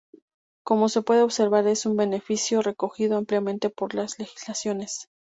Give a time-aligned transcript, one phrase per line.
[0.63, 5.09] Como se puede observar, es un beneficio recogido ampliamente por las legislaciones.